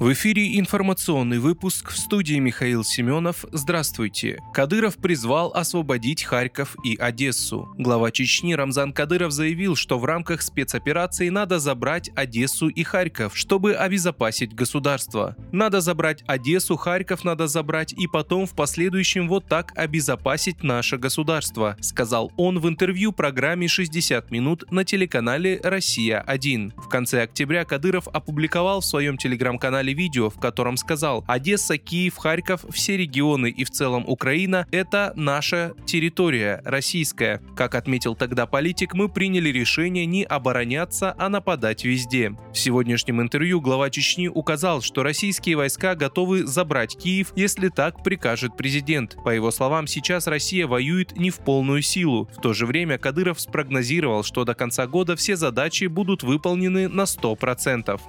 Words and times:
В 0.00 0.14
эфире 0.14 0.58
информационный 0.58 1.40
выпуск 1.40 1.90
в 1.90 1.98
студии 1.98 2.38
Михаил 2.38 2.84
Семенов. 2.84 3.44
Здравствуйте. 3.52 4.38
Кадыров 4.54 4.96
призвал 4.96 5.52
освободить 5.52 6.24
Харьков 6.24 6.74
и 6.82 6.96
Одессу. 6.96 7.68
Глава 7.76 8.10
Чечни 8.10 8.54
Рамзан 8.54 8.94
Кадыров 8.94 9.30
заявил, 9.30 9.76
что 9.76 9.98
в 9.98 10.06
рамках 10.06 10.40
спецоперации 10.40 11.28
надо 11.28 11.58
забрать 11.58 12.10
Одессу 12.16 12.68
и 12.68 12.82
Харьков, 12.82 13.36
чтобы 13.36 13.74
обезопасить 13.74 14.54
государство. 14.54 15.36
Надо 15.52 15.82
забрать 15.82 16.24
Одессу, 16.26 16.78
Харьков 16.78 17.22
надо 17.22 17.46
забрать 17.46 17.92
и 17.92 18.06
потом 18.06 18.46
в 18.46 18.54
последующем 18.54 19.28
вот 19.28 19.48
так 19.48 19.70
обезопасить 19.76 20.62
наше 20.62 20.96
государство, 20.96 21.76
сказал 21.82 22.32
он 22.38 22.58
в 22.58 22.66
интервью 22.66 23.12
программе 23.12 23.66
«60 23.66 24.28
минут» 24.30 24.64
на 24.72 24.86
телеканале 24.86 25.60
«Россия-1». 25.62 26.72
В 26.80 26.88
конце 26.88 27.24
октября 27.24 27.66
Кадыров 27.66 28.08
опубликовал 28.08 28.80
в 28.80 28.86
своем 28.86 29.18
телеграм-канале 29.18 29.89
записали 29.90 29.92
видео, 29.92 30.30
в 30.30 30.38
котором 30.38 30.76
сказал 30.76 31.24
«Одесса, 31.26 31.78
Киев, 31.78 32.16
Харьков, 32.16 32.64
все 32.70 32.96
регионы 32.96 33.50
и 33.50 33.64
в 33.64 33.70
целом 33.70 34.04
Украина– 34.06 34.66
это 34.70 35.12
наша 35.16 35.74
территория, 35.86 36.62
российская. 36.64 37.40
Как 37.56 37.74
отметил 37.74 38.14
тогда 38.14 38.46
политик, 38.46 38.94
мы 38.94 39.08
приняли 39.08 39.50
решение 39.50 40.06
не 40.06 40.24
обороняться, 40.24 41.14
а 41.18 41.28
нападать 41.28 41.84
везде». 41.84 42.30
В 42.52 42.58
сегодняшнем 42.58 43.20
интервью 43.20 43.60
глава 43.60 43.90
Чечни 43.90 44.28
указал, 44.28 44.82
что 44.82 45.02
российские 45.02 45.56
войска 45.56 45.94
готовы 45.94 46.46
забрать 46.46 46.96
Киев, 46.96 47.32
если 47.36 47.68
так 47.68 48.02
прикажет 48.02 48.56
президент. 48.56 49.16
По 49.24 49.30
его 49.30 49.50
словам, 49.50 49.86
сейчас 49.86 50.26
Россия 50.26 50.66
воюет 50.66 51.16
не 51.16 51.30
в 51.30 51.38
полную 51.38 51.82
силу. 51.82 52.28
В 52.36 52.40
то 52.40 52.52
же 52.52 52.66
время 52.66 52.98
Кадыров 52.98 53.40
спрогнозировал, 53.40 54.22
что 54.22 54.44
до 54.44 54.54
конца 54.54 54.86
года 54.86 55.16
все 55.16 55.36
задачи 55.36 55.84
будут 55.86 56.22
выполнены 56.22 56.88
на 56.88 57.02
100%. 57.02 58.00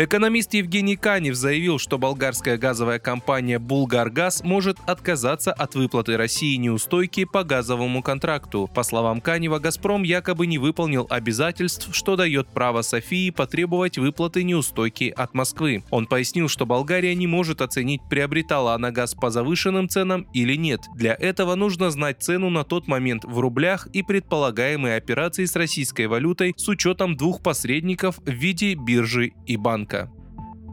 Экономист 0.00 0.54
Евгений 0.54 0.94
Канев 0.94 1.34
заявил, 1.34 1.80
что 1.80 1.98
болгарская 1.98 2.56
газовая 2.56 3.00
компания 3.00 3.58
«Булгаргаз» 3.58 4.44
может 4.44 4.78
отказаться 4.86 5.52
от 5.52 5.74
выплаты 5.74 6.16
России 6.16 6.54
неустойки 6.54 7.24
по 7.24 7.42
газовому 7.42 8.00
контракту. 8.00 8.70
По 8.72 8.84
словам 8.84 9.20
Канева, 9.20 9.58
«Газпром» 9.58 10.04
якобы 10.04 10.46
не 10.46 10.58
выполнил 10.58 11.08
обязательств, 11.10 11.88
что 11.90 12.14
дает 12.14 12.46
право 12.46 12.82
Софии 12.82 13.30
потребовать 13.30 13.98
выплаты 13.98 14.44
неустойки 14.44 15.12
от 15.16 15.34
Москвы. 15.34 15.82
Он 15.90 16.06
пояснил, 16.06 16.46
что 16.46 16.64
Болгария 16.64 17.16
не 17.16 17.26
может 17.26 17.60
оценить, 17.60 18.00
приобретала 18.08 18.74
она 18.74 18.92
газ 18.92 19.16
по 19.16 19.30
завышенным 19.30 19.88
ценам 19.88 20.28
или 20.32 20.54
нет. 20.54 20.82
Для 20.94 21.16
этого 21.18 21.56
нужно 21.56 21.90
знать 21.90 22.22
цену 22.22 22.50
на 22.50 22.62
тот 22.62 22.86
момент 22.86 23.24
в 23.24 23.40
рублях 23.40 23.88
и 23.92 24.04
предполагаемые 24.04 24.96
операции 24.96 25.44
с 25.44 25.56
российской 25.56 26.06
валютой 26.06 26.54
с 26.56 26.68
учетом 26.68 27.16
двух 27.16 27.42
посредников 27.42 28.18
в 28.18 28.30
виде 28.30 28.74
биржи 28.74 29.32
и 29.44 29.56
банка. 29.56 29.87
Лукашенко. 29.88 30.17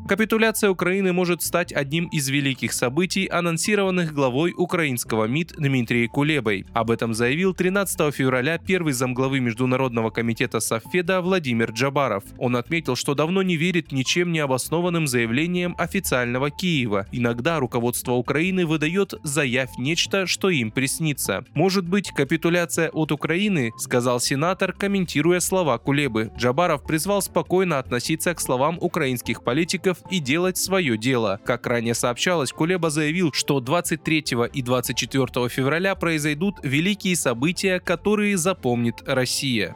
Капитуляция 0.08 0.70
Украины 0.70 1.14
может 1.14 1.42
стать 1.42 1.74
одним 1.74 2.06
из 2.10 2.30
великих 2.30 2.74
событий, 2.74 3.26
анонсированных 3.26 4.14
главой 4.14 4.54
украинского 4.56 5.26
МИД 5.26 5.54
Дмитрием 5.58 6.12
Кулебой. 6.12 6.68
Об 6.74 6.92
этом 6.92 7.16
заявил 7.16 7.56
13 7.56 8.14
февраля 8.14 8.60
первый 8.60 8.94
замглавы 8.94 9.40
Международного 9.40 10.12
комитета 10.12 10.60
Совфеда 10.60 11.22
Владимир 11.22 11.72
Джабаров. 11.72 12.24
Он 12.38 12.56
отметил, 12.56 12.96
что 12.96 13.16
давно 13.16 13.42
не 13.42 13.58
верит 13.58 13.92
ничем 13.92 14.32
не 14.32 14.38
обоснованным 14.42 15.08
заявлениям 15.08 15.74
официального 15.80 16.52
Киева. 16.52 17.08
Иногда 17.12 17.60
руководство 17.60 18.12
Украины 18.12 18.68
выдает 18.68 19.16
заявь 19.24 19.72
нечто, 19.80 20.28
что 20.28 20.52
им 20.52 20.70
приснится. 20.70 21.46
Может 21.56 21.90
быть, 21.90 22.12
капитуляция 22.12 22.90
от 22.92 23.12
Украины, 23.12 23.72
сказал 23.80 24.20
сенатор, 24.20 24.72
комментируя 24.72 25.40
слова 25.40 25.80
Кулебы. 25.80 26.32
Джабаров 26.38 26.84
призвал 26.84 27.24
спокойно 27.24 27.80
относиться 27.80 28.36
к 28.36 28.40
словам 28.40 28.78
украинских 28.80 29.44
политиков 29.44 29.95
сотрудников 29.96 30.12
и 30.12 30.20
делать 30.20 30.58
свое 30.58 30.98
дело. 30.98 31.40
Как 31.46 31.68
ранее 31.68 31.94
сообщалось, 31.94 32.52
Кулеба 32.52 32.90
заявил, 32.90 33.32
что 33.34 33.60
23 33.60 34.26
и 34.54 34.62
24 34.62 35.50
февраля 35.50 35.96
произойдут 35.96 36.58
великие 36.64 37.16
события, 37.16 37.80
которые 37.80 38.38
запомнит 38.38 39.04
Россия. 39.06 39.76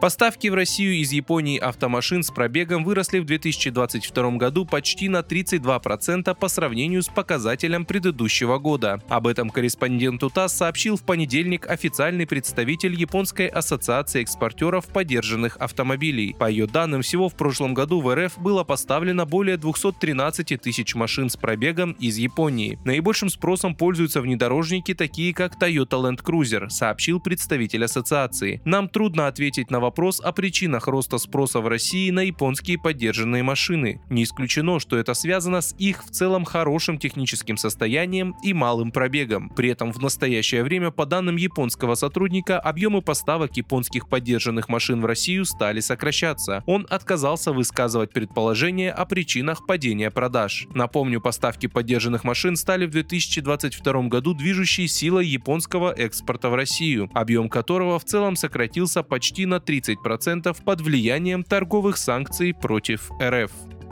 Поставки 0.00 0.46
в 0.46 0.54
Россию 0.54 0.94
из 0.94 1.10
Японии 1.10 1.58
автомашин 1.58 2.22
с 2.22 2.30
пробегом 2.30 2.84
выросли 2.84 3.18
в 3.18 3.24
2022 3.24 4.30
году 4.36 4.64
почти 4.64 5.08
на 5.08 5.22
32% 5.22 6.36
по 6.36 6.48
сравнению 6.48 7.02
с 7.02 7.08
показателем 7.08 7.84
предыдущего 7.84 8.58
года. 8.58 9.02
Об 9.08 9.26
этом 9.26 9.50
корреспонденту 9.50 10.30
ТАСС 10.30 10.52
сообщил 10.52 10.96
в 10.96 11.02
понедельник 11.02 11.68
официальный 11.68 12.28
представитель 12.28 12.94
Японской 12.94 13.48
ассоциации 13.48 14.22
экспортеров 14.22 14.86
подержанных 14.86 15.56
автомобилей. 15.56 16.36
По 16.38 16.48
ее 16.48 16.68
данным, 16.68 17.02
всего 17.02 17.28
в 17.28 17.34
прошлом 17.34 17.74
году 17.74 18.00
в 18.00 18.14
РФ 18.14 18.38
было 18.38 18.62
поставлено 18.62 19.26
более 19.26 19.56
213 19.56 20.62
тысяч 20.62 20.94
машин 20.94 21.28
с 21.28 21.36
пробегом 21.36 21.92
из 21.92 22.18
Японии. 22.18 22.78
Наибольшим 22.84 23.30
спросом 23.30 23.74
пользуются 23.74 24.20
внедорожники, 24.20 24.94
такие 24.94 25.34
как 25.34 25.60
Toyota 25.60 26.00
Land 26.00 26.22
Cruiser, 26.22 26.68
сообщил 26.70 27.18
представитель 27.18 27.84
ассоциации. 27.84 28.62
Нам 28.64 28.88
трудно 28.88 29.26
ответить 29.26 29.72
на 29.72 29.80
вопрос 29.80 29.87
о 30.22 30.32
причинах 30.32 30.86
роста 30.86 31.18
спроса 31.18 31.60
в 31.60 31.68
России 31.68 32.10
на 32.10 32.20
японские 32.20 32.78
поддержанные 32.78 33.42
машины. 33.42 34.00
Не 34.10 34.24
исключено, 34.24 34.78
что 34.80 34.96
это 34.96 35.14
связано 35.14 35.60
с 35.60 35.74
их 35.78 36.04
в 36.04 36.10
целом 36.10 36.44
хорошим 36.44 36.98
техническим 36.98 37.56
состоянием 37.56 38.36
и 38.42 38.52
малым 38.52 38.92
пробегом. 38.92 39.48
При 39.50 39.70
этом 39.70 39.92
в 39.92 39.98
настоящее 39.98 40.62
время, 40.62 40.90
по 40.90 41.06
данным 41.06 41.36
японского 41.36 41.94
сотрудника, 41.94 42.60
объемы 42.60 43.02
поставок 43.02 43.56
японских 43.56 44.08
поддержанных 44.08 44.68
машин 44.68 45.00
в 45.00 45.06
Россию 45.06 45.44
стали 45.44 45.80
сокращаться. 45.80 46.62
Он 46.66 46.86
отказался 46.90 47.52
высказывать 47.52 48.12
предположения 48.12 48.92
о 48.92 49.06
причинах 49.06 49.66
падения 49.66 50.10
продаж. 50.10 50.66
Напомню, 50.74 51.20
поставки 51.20 51.66
поддержанных 51.66 52.24
машин 52.24 52.56
стали 52.56 52.86
в 52.86 52.90
2022 52.90 54.02
году 54.08 54.34
движущей 54.34 54.86
силой 54.86 55.26
японского 55.26 55.92
экспорта 55.92 56.50
в 56.50 56.54
Россию, 56.54 57.10
объем 57.14 57.48
которого 57.48 57.98
в 57.98 58.04
целом 58.04 58.36
сократился 58.36 59.02
почти 59.02 59.46
на 59.46 59.60
3 59.60 59.77
30% 59.80 60.56
под 60.64 60.80
влиянием 60.80 61.44
торговых 61.44 61.96
санкций 61.96 62.54
против 62.54 63.10
РФ. 63.22 63.50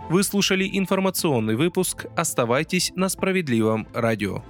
Вы 0.09 0.23
слушали 0.23 0.69
информационный 0.73 1.57
выпуск. 1.57 2.07
Оставайтесь 2.17 2.93
на 2.95 3.09
справедливом 3.09 3.89
радио. 3.93 4.43